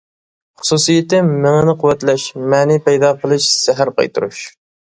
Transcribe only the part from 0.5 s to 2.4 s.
خۇسۇسىيىتى مىڭىنى قۇۋۋەتلەش،